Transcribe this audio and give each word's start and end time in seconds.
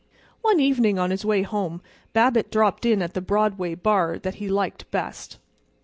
One 0.41 0.59
evening 0.59 0.97
on 0.97 1.11
his 1.11 1.23
way 1.23 1.43
home 1.43 1.79
Babbitt 2.11 2.49
dropped 2.49 2.87
in 2.87 3.03
at 3.03 3.13
the 3.13 3.21
Broadway 3.21 3.75
bar 3.75 4.17
that 4.17 4.33
he 4.33 4.49
liked 4.49 4.89
best. 4.89 5.37